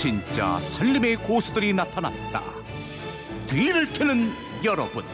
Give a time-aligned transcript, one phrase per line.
[0.00, 2.40] 진짜 살림의 고수들이 나타났다.
[3.46, 4.32] 뒤를 캐는
[4.64, 5.04] 여러분.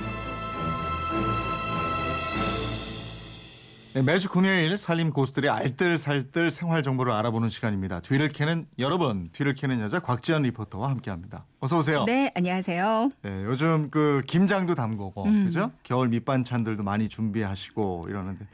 [3.95, 7.99] 네, 매주 금요일 살림 고수들의 알뜰살뜰 생활 정보를 알아보는 시간입니다.
[7.99, 11.47] 뒤를 캐는 여러분, 뒤를 캐는 여자 곽지연 리포터와 함께합니다.
[11.59, 12.05] 어서 오세요.
[12.05, 13.11] 네, 안녕하세요.
[13.23, 15.47] 네, 요즘 그 김장도 담그고 음.
[15.47, 15.73] 그죠?
[15.83, 18.47] 겨울 밑반찬들도 많이 준비하시고 이러는데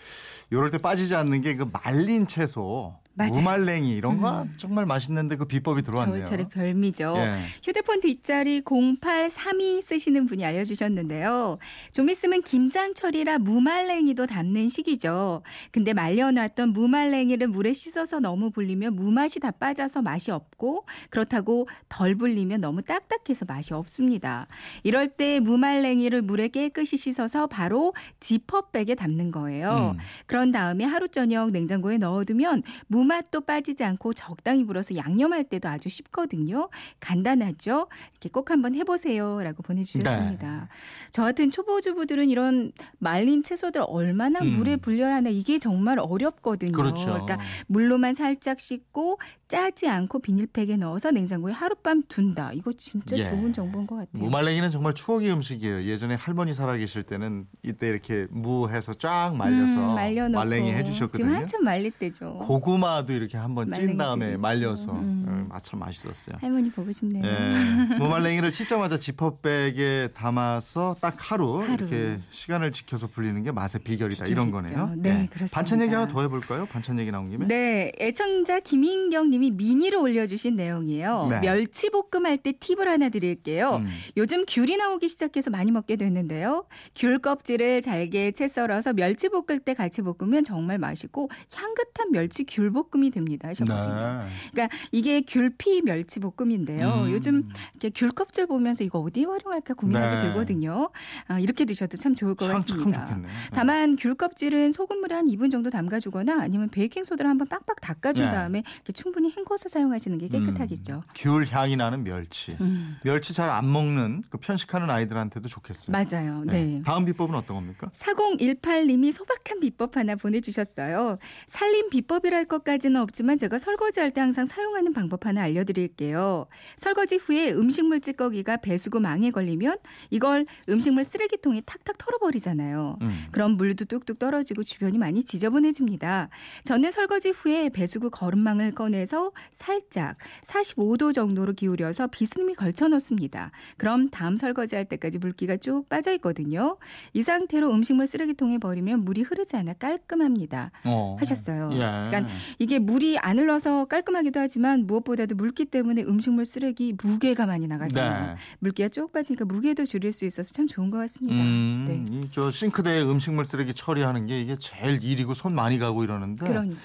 [0.50, 3.32] 요럴 때 빠지지 않는 게 그 말린 채소, 맞아요.
[3.32, 3.36] 음.
[3.36, 6.22] 무말랭이 이런 거 정말 맛있는데 그 비법이 들어왔네요.
[6.22, 7.14] 겨울철의 별미죠.
[7.18, 7.36] 예.
[7.62, 11.58] 휴대폰 뒷자리 0832 쓰시는 분이 알려주셨는데요.
[11.92, 15.42] 좀 있으면 김장철이라 무말랭이도 담는 시기죠.
[15.72, 22.60] 근데 말려놨던 무말랭이를 물에 씻어서 너무 불리면 무맛이 다 빠져서 맛이 없고 그렇다고 덜 불리면
[22.62, 24.46] 너무 딱딱해서 맛이 없습니다.
[24.84, 29.94] 이럴 때 무말랭이를 물에 깨끗이 씻어서 바로 지퍼백에 담는 거예요.
[29.96, 30.00] 음.
[30.26, 35.88] 그런 다음에 하루 저녁 냉장고에 넣어두면 무 맛도 빠지지 않고 적당히 불어서 양념할 때도 아주
[35.88, 36.68] 쉽거든요.
[37.00, 37.88] 간단하죠?
[38.12, 40.50] 이렇게 꼭 한번 해보세요라고 보내주셨습니다.
[40.50, 40.68] 네.
[41.10, 44.52] 저 같은 초보 주부들은 이런 말린 채소들 얼마나 음.
[44.52, 46.72] 물에 불려야 하나 이게 정말 어렵거든요.
[46.72, 47.06] 그렇죠.
[47.06, 52.52] 그러니까 물로만 살짝 씻고 짜지 않고 비닐팩에 넣어서 냉장고에 하룻밤 둔다.
[52.54, 53.24] 이거 진짜 예.
[53.24, 54.24] 좋은 정보인 것 같아요.
[54.24, 55.84] 무말랭이는 정말 추억의 음식이에요.
[55.84, 61.24] 예전에 할머니 살아계실 때는 이때 이렇게 무해서 쫙 말려서 음, 말려놓고 말랭이 해주셨거든요.
[61.24, 62.36] 지금 한참 말릴 때죠.
[62.38, 64.36] 고구마 도 이렇게 한번 찐 다음에.
[64.36, 64.98] 말려서 음.
[64.98, 65.21] 음,
[65.52, 66.36] 아 참 맛있었어요.
[66.40, 67.24] 할머니 보고 싶네요.
[67.24, 67.94] 예.
[67.98, 71.72] 무말랭이를 씻자마자 지퍼백에 담아서 딱 하루, 하루.
[71.74, 74.74] 이렇게 시간을 지켜서 불리는 게 맛의 비결이다 이런 비결이죠.
[74.74, 74.94] 거네요.
[74.96, 75.26] 네, 예.
[75.26, 75.54] 그렇습니다.
[75.54, 76.66] 반찬 얘기 하나 더 해볼까요?
[76.66, 77.46] 반찬 얘기 나온 김에.
[77.46, 81.28] 네, 애청자 김인경 님이 미니로 올려주신 내용이에요.
[81.30, 81.40] 네.
[81.40, 83.76] 멸치 볶음 할 때 팁을 하나 드릴게요.
[83.76, 83.86] 음.
[84.16, 86.64] 요즘 귤이 나오기 시작해서 많이 먹게 됐는데요.
[86.96, 92.70] 귤 껍질을 잘게 채 썰어서 멸치 볶을 때 같이 볶으면 정말 맛있고 향긋한 멸치 귤
[92.72, 94.24] 볶음이 됩니다 하셨거든요.
[94.24, 94.26] 네.
[94.52, 97.04] 그러니까 이게 귤피 멸치 볶음인데요.
[97.06, 97.12] 음.
[97.12, 100.28] 요즘 이렇게 귤 껍질 보면서 이거 어디에 활용할까 고민하게 네.
[100.28, 100.90] 되거든요.
[101.28, 103.00] 아, 이렇게 드셔도 참 좋을 것 참, 참 같습니다.
[103.06, 103.30] 좋겠네요.
[103.30, 103.50] 네.
[103.52, 108.30] 다만 귤 껍질은 소금물에 한 2분 정도 담가주거나 아니면 베이킹 소다를 한번 빡빡 닦아준 네.
[108.30, 110.94] 다음에 충분히 헹궈서 사용하시는 게 깨끗하겠죠.
[110.96, 112.56] 음, 귤 향이 나는 멸치.
[112.60, 115.92] 음, 멸치 잘 안 먹는 그 편식하는 아이들한테도 좋겠어요.
[115.92, 116.42] 맞아요.
[116.46, 116.82] 네.
[116.84, 117.90] 다음 비법은 어떤 겁니까?
[117.94, 121.18] 4018님이 소박한 비법 하나 보내주셨어요.
[121.46, 126.46] 살림 비법이랄 것까지는 없지만 제가 설거지할 때 항상 사용하는 방법 하나 알려드릴게요.
[126.76, 129.78] 설거지 후에 음식물 찌꺼기가 배수구 망에 걸리면
[130.10, 132.98] 이걸 음식물 쓰레기통에 탁탁 털어버리잖아요.
[133.00, 133.10] 음.
[133.30, 136.28] 그럼 물도 뚝뚝 떨어지고 주변이 많이 지저분해집니다.
[136.64, 143.50] 저는 설거지 후에 배수구 거름망을 꺼내서 살짝 45도 정도로 기울여서 비스듬히 걸쳐 놓습니다.
[143.76, 146.76] 그럼 다음 설거지할 때까지 물기가 쭉 빠져 있거든요.
[147.12, 150.70] 이 상태로 음식물 쓰레기통에 버리면 물이 흐르지 않아 깔끔합니다.
[150.84, 151.16] 어.
[151.18, 151.70] 하셨어요.
[151.74, 151.78] 예.
[151.78, 152.26] 그러니까
[152.58, 158.34] 이게 물이 안 흘러서 깔끔하기도 하지만 무엇보다 도 물기 때문에 음식물 쓰레기 무게가 많이 나가잖아요.
[158.34, 158.36] 네.
[158.58, 161.36] 물기가 쭉 빠지니까 무게도 줄일 수 있어서 참 좋은 것 같습니다.
[161.42, 162.04] 음, 네.
[162.18, 166.80] 이저 싱크대에 음식물 쓰레기 처리하는 게 이게 제일 일이고 손 많이 가고 이러는데 그러니까.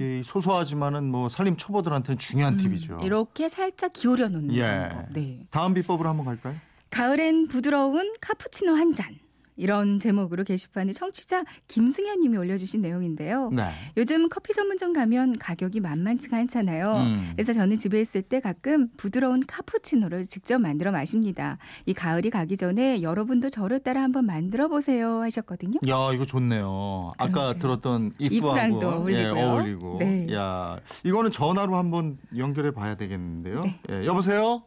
[0.00, 2.94] 이 소소하지만은 뭐 살림 초보들한테는 중요한 팁이죠.
[2.94, 4.88] 음, 이렇게 살짝 기울여 놓는 예.
[4.90, 5.12] 방법.
[5.12, 5.46] 네.
[5.50, 6.54] 다음 비법으로 한번 갈까요?
[6.90, 9.18] 가을엔 부드러운 카푸치노 한 잔.
[9.56, 13.50] 이런 제목으로 게시판에 청취자 김승현 님이 올려주신 내용인데요.
[13.50, 13.70] 네.
[13.96, 16.96] 요즘 커피 전문점 가면 가격이 만만치가 않잖아요.
[16.96, 17.30] 음.
[17.32, 21.58] 그래서 저는 집에 있을 때 가끔 부드러운 카푸치노를 직접 만들어 마십니다.
[21.86, 25.80] 이 가을이 가기 전에 여러분도 저를 따라 한번 만들어 보세요 하셨거든요.
[25.88, 27.12] 야 이거 좋네요.
[27.18, 27.58] 아까 그러게요.
[27.58, 29.36] 들었던 이프랑도 이프하고 어울리고요.
[29.36, 29.96] 예, 어울리고.
[30.00, 30.26] 네.
[30.32, 33.62] 야 이거는 전화로 한번 연결해 봐야 되겠는데요.
[33.62, 33.80] 네.
[33.90, 34.62] 예, 여보세요.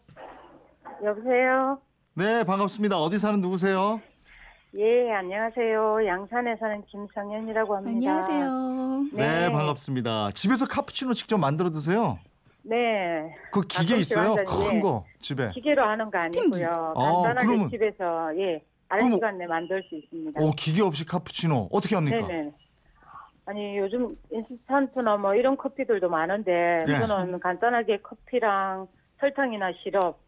[1.03, 1.79] 여보세요.
[2.13, 2.97] 네 반갑습니다.
[2.97, 4.00] 어디 사는 누구세요?
[4.77, 6.05] 예, 안녕하세요.
[6.05, 8.11] 양산에 사는 김성현이라고 합니다.
[8.11, 9.03] 안녕하세요.
[9.13, 9.47] 네.
[9.47, 9.51] 네.
[9.51, 10.31] 반갑습니다.
[10.31, 12.19] 집에서 카푸치노 직접 만들어 드세요.
[12.63, 13.33] 네.
[13.51, 14.35] 그 기계 있어요?
[14.35, 14.79] 큰 예.
[14.81, 15.49] 거 집에.
[15.51, 16.65] 기계로 하는 거 스팀기.
[16.65, 16.93] 아니고요.
[16.97, 20.41] 아, 간단하게 그러면- 집에서 예, 그럼- 아는 시간 내 만들 수 있습니다.
[20.41, 22.27] 오 기계 없이 카푸치노 어떻게 합니까?
[22.27, 22.51] 네네.
[23.45, 26.99] 아니 요즘 인스턴트나 뭐 이런 커피들도 많은데 네.
[27.07, 28.87] 저는 간단하게 커피랑
[29.19, 30.19] 설탕이나 시럽,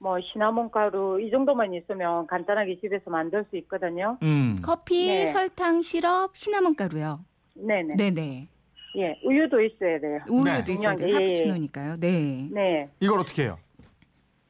[0.00, 4.16] 뭐 시나몬 가루 이 정도만 있으면 간단하게 집에서 만들 수 있거든요.
[4.22, 4.56] 음.
[4.62, 5.26] 커피, 네.
[5.26, 7.20] 설탕, 시럽, 시나몬 가루요.
[7.56, 7.96] 네네.
[7.96, 8.48] 네네.
[8.96, 10.20] 예, 우유도 있어야 돼요.
[10.28, 10.72] 우유도 네.
[10.72, 11.08] 있어야 돼요.
[11.08, 11.18] 예, 예.
[11.18, 11.96] 카푸치노니까요.
[11.98, 12.48] 네.
[12.50, 12.90] 네.
[13.00, 13.58] 이걸 어떻게 해요?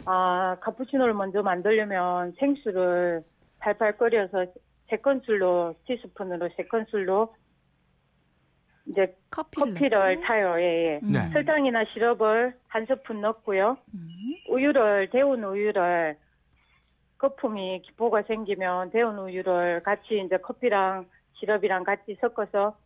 [0.07, 3.25] 아, 카푸치노를 먼저 만들려면 생수를
[3.59, 4.47] 팔팔 끓여서
[4.89, 7.35] 세 큰술로 티스푼으로 세 큰술로
[8.91, 10.21] 이제 커피를, 커피를.
[10.23, 10.55] 타요.
[10.59, 11.01] 예, 예.
[11.03, 11.13] 음.
[11.13, 11.29] 네.
[11.33, 13.77] 설탕이나 시럽을 한 스푼 넣고요.
[13.95, 14.09] 음.
[14.49, 16.17] 우유를 데운 우유를
[17.19, 22.77] 거품이 기포가 생기면 데운 우유를 같이 이제 커피랑 시럽이랑 같이 섞어서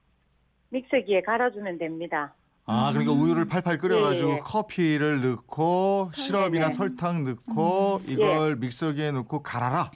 [0.71, 2.35] 믹서기에 갈아주면 됩니다.
[2.65, 4.39] 아, 그러니까 우유를 팔팔 끓여가지고 예, 예.
[4.39, 6.71] 커피를 넣고 시럽이나 네네.
[6.71, 8.05] 설탕 넣고 음.
[8.09, 9.91] 이걸 믹서기에 넣고 갈아라.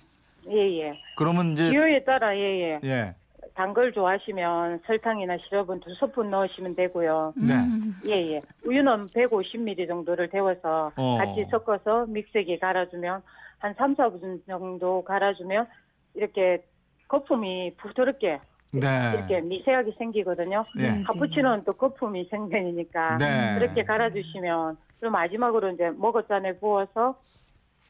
[0.50, 0.98] 예, 예.
[1.16, 2.80] 그러면 이제 기호에 따라, 예, 예.
[2.84, 3.14] 예,
[3.56, 7.32] 단 걸 좋아하시면 설탕이나 시럽은 두 스푼 넣으시면 되고요.
[7.36, 7.94] 네, 음.
[8.06, 8.40] 예, 예.
[8.66, 11.16] 우유는 150ml 정도를 데워서 어.
[11.18, 13.22] 같이 섞어서 믹서기에 갈아주면
[13.58, 15.66] 한 3, 4분 정도 갈아주면
[16.14, 16.64] 이렇게
[17.08, 18.40] 거품이 부드럽게
[18.72, 20.66] 네, 이렇게 미세하게 생기거든요.
[20.78, 20.82] 예.
[20.90, 21.02] 네.
[21.04, 23.54] 카푸치노는 또 거품이 생명이니까 네.
[23.58, 27.18] 그렇게 갈아주시면 그리고 마지막으로 이제 머그잔에 부어서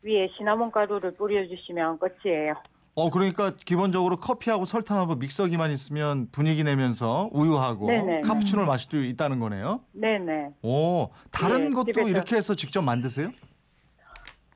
[0.02, 2.54] 위에 시나몬 가루를 뿌려주시면 끝이에요.
[2.98, 8.20] 어 그러니까 기본적으로 커피하고 설탕하고 믹서기만 있으면 분위기 내면서 우유하고 네네.
[8.22, 9.80] 카푸치노를 마실 수 있다는 거네요.
[9.92, 10.54] 네네.
[10.62, 12.08] 오, 다른 예, 것도 집에서.
[12.08, 13.32] 이렇게 해서 직접 만드세요?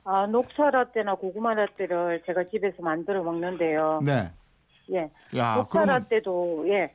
[0.05, 4.01] 아, 녹차 라떼나 고구마 라떼를 제가 집에서 만들어 먹는데요.
[4.03, 4.33] 네.
[4.91, 5.11] 예.
[5.37, 6.95] 야, 녹차 그러면 라떼도 예.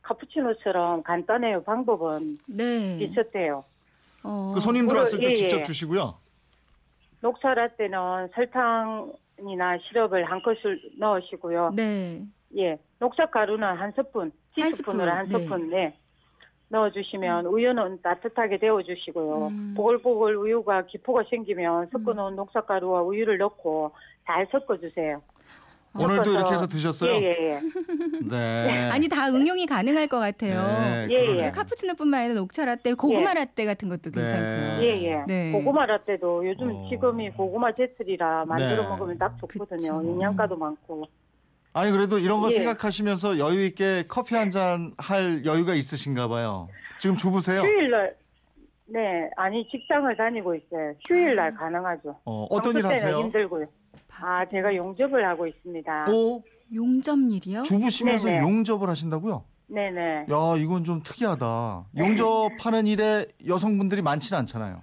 [0.00, 1.64] 카푸치노처럼 간단해요.
[1.64, 2.96] 방법은 네.
[2.98, 3.62] 비슷해요.
[4.22, 4.52] 어.
[4.54, 5.62] 그 손님들 왔을 때 예, 직접 예.
[5.64, 6.14] 주시고요.
[7.20, 9.12] 녹차 라떼는 설탕
[9.46, 11.72] 이나 시럽을 한 컷을 넣으시고요.
[11.74, 12.22] 네.
[12.56, 12.78] 예.
[12.98, 15.76] 녹차 가루는 한 스푼, 한 티스푼으로 한 스푼, 네.
[15.76, 15.98] 네.
[16.70, 19.46] 넣어주시면 우유는 따뜻하게 데워주시고요.
[19.48, 19.74] 음.
[19.76, 23.92] 보글보글 우유가 기포가 생기면 섞어놓은 녹차가루와 우유를 넣고
[24.26, 25.22] 잘 섞어주세요.
[25.94, 27.10] 오늘도 섞어서- 이렇게 해서 드셨어요?
[27.12, 27.60] 예, 예, 예.
[28.28, 28.88] 네.
[28.92, 30.62] 아니 다 응용이 가능할 것 같아요.
[30.62, 31.46] 네, 예.
[31.46, 31.50] 예.
[31.50, 33.34] 카푸치노뿐만 아니라 녹차 라떼, 고구마 예.
[33.34, 34.20] 라떼 같은 것도 네.
[34.20, 34.82] 괜찮고요.
[34.86, 35.24] 예, 예.
[35.26, 35.52] 네.
[35.52, 36.88] 고구마 라떼도 요즘 어.
[36.90, 38.88] 지금이 고구마 제철이라 만들어 네.
[38.88, 39.98] 먹으면 딱 좋거든요.
[39.98, 40.10] 그쵸.
[40.12, 41.04] 영양가도 많고.
[41.72, 42.52] 아니 그래도 이런 거 예.
[42.52, 46.68] 생각하시면서 여유 있게 커피 한 잔 할 여유가 있으신가 봐요.
[46.98, 47.60] 지금 주부세요?
[47.60, 48.16] 휴일 날,
[48.86, 50.94] 네, 아니, 직장을 다니고 있어요.
[51.06, 52.16] 휴일 날 가능하죠.
[52.24, 53.18] 어, 어떤 일 하세요?
[53.20, 53.66] 힘들고요.
[54.20, 56.06] 아, 제가 용접을 하고 있습니다.
[56.10, 56.42] 오,
[56.74, 57.62] 용접일이요?
[57.62, 58.42] 주부시면서 네네.
[58.42, 59.44] 용접을 하신다고요?
[59.68, 60.26] 네네.
[60.30, 61.86] 야, 이건 좀 특이하다.
[61.96, 64.82] 용접하는 일에 여성분들이 많지는 않잖아요.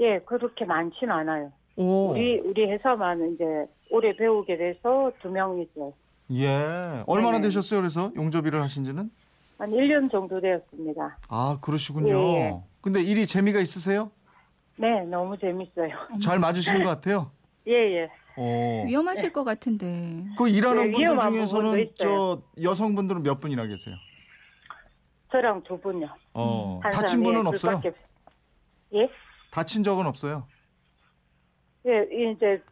[0.00, 1.52] 예, 그렇게 많진 않아요.
[1.76, 3.44] 오, 우리, 우리 회사만 이제
[3.90, 5.92] 오래 배우게 돼서 두명 있어요.
[6.32, 7.02] 예.
[7.06, 7.44] 얼마나 네네.
[7.48, 7.80] 되셨어요?
[7.80, 9.10] 그래서 용접 일을 하신지는?
[9.58, 11.18] 한 1년 정도 되었습니다.
[11.28, 12.16] 아, 그러시군요.
[12.16, 12.62] 예, 예.
[12.80, 14.10] 근데 일이 재미가 있으세요?
[14.76, 15.88] 네, 너무 재밌어요.
[16.22, 17.32] 잘 맞으시는 것 같아요.
[17.68, 18.10] 예, 예.
[18.36, 18.84] 어.
[18.86, 20.24] 위험하실 것 같은데.
[20.36, 22.42] 그 일하는 네, 분들 중에서는 부분도 저.
[22.62, 23.94] 여성분들은 몇 분이나 계세요?
[25.30, 26.08] 저랑 두 분요.
[26.34, 26.80] 어.
[26.82, 27.80] 한 다친 분은 없어요?
[27.80, 27.96] 둘밖에 없-
[28.94, 29.10] 예?
[29.50, 30.46] 다친 적은 없어요?
[31.86, 32.62] 예, 이제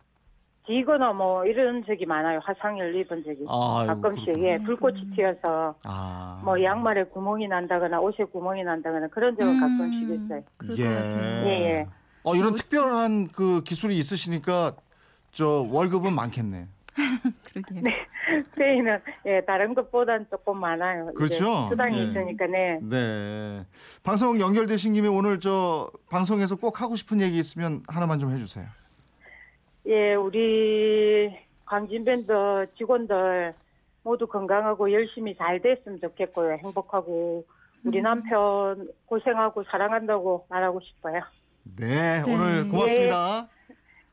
[0.66, 2.40] 지거나 뭐 이런 적이 많아요.
[2.42, 3.44] 화상을 입은 적이.
[3.48, 4.48] 아유, 가끔씩 그렇구나.
[4.48, 6.40] 예, 불꽃이 튀어서 아.
[6.44, 10.42] 뭐 양말에 구멍이 난다거나 옷에 구멍이 난다거나 그런 적은 음, 가끔씩 있어요.
[10.58, 11.46] 같아요.
[11.46, 11.86] 예, 예.
[12.24, 14.74] 어, 이런 특별한 그 기술이 있으시니까
[15.36, 16.66] 저 월급은 많겠네.
[17.52, 17.82] 그러게요.
[18.56, 21.12] 페이는 예, 다른 것보단 조금 많아요.
[21.12, 21.68] 그렇죠.
[21.68, 22.04] 수당이 예.
[22.04, 22.78] 있으니까 네.
[22.80, 23.66] 네.
[24.02, 28.64] 방송 연결되신 김에 오늘 저 방송에서 꼭 하고 싶은 얘기 있으면 하나만 좀 해주세요.
[29.88, 31.36] 예, 우리
[31.66, 33.52] 광진밴드 직원들
[34.04, 36.56] 모두 건강하고 열심히 잘 됐으면 좋겠고요.
[36.64, 37.44] 행복하고
[37.84, 41.20] 우리 남편 고생하고 사랑한다고 말하고 싶어요.
[41.76, 42.34] 네, 네.
[42.34, 43.48] 오늘 고맙습니다.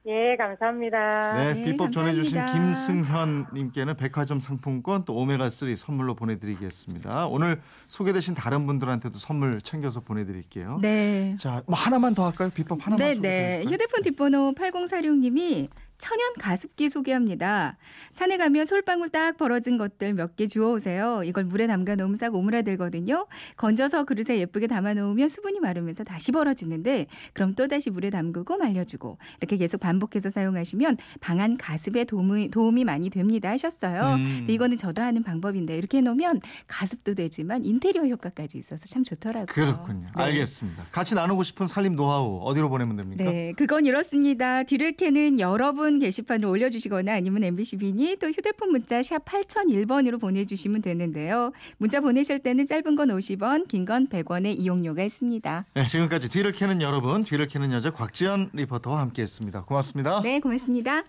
[0.05, 1.33] 예, 감사합니다.
[1.35, 2.75] 네, 네, 비법 전해주신 감사합니다.
[2.75, 7.27] 김승현님께는 백화점 상품권 또 오메가3 선물로 보내드리겠습니다.
[7.27, 10.79] 오늘 소개되신 다른 분들한테도 선물 챙겨서 보내드릴게요.
[10.81, 11.37] 네.
[11.39, 12.49] 자, 뭐 하나만 더 할까요?
[12.53, 13.63] 비법 하나만 네, 소개해 네.
[13.63, 15.69] 휴대폰 뒷번호 8046님이
[16.03, 17.77] 천연 가습기 소개합니다.
[18.11, 21.21] 산에 가면 솔방울 딱 벌어진 것들 몇 개 주워오세요.
[21.23, 23.25] 이걸 물에 담가 놓으면 싹 오므라들거든요.
[23.55, 29.17] 건져서 그릇에 예쁘게 담아 놓으면 수분이 마르면서 다시 벌어지는데 그럼 또 다시 물에 담그고 말려주고
[29.39, 34.15] 이렇게 계속 반복해서 사용하시면 방안 가습에 도움이, 도움이 많이 됩니다 하셨어요.
[34.15, 34.47] 음.
[34.49, 39.45] 이거는 저도 하는 방법인데 이렇게 해놓으면 가습도 되지만 인테리어 효과까지 있어서 참 좋더라고요.
[39.45, 40.07] 그렇군요.
[40.17, 40.23] 네.
[40.23, 40.87] 알겠습니다.
[40.91, 43.23] 같이 나누고 싶은 살림 노하우 어디로 보내면 됩니까?
[43.23, 44.63] 네, 그건 이렇습니다.
[44.63, 51.51] 뒤를 캐는 여러분 게시판을 올려주시거나 아니면 MBC 비니 또 휴대폰 문자 샵 8001번으로 보내주시면 되는데요.
[51.77, 55.65] 문자 보내실 때는 짧은 건 50원, 긴 건 100원의 이용료가 있습니다.
[55.73, 59.65] 네, 지금까지 뒤를 캐는 여러분, 뒤를 캐는 여자 곽지연 리포터와 함께했습니다.
[59.65, 60.21] 고맙습니다.
[60.21, 61.03] 네, 고맙습니다.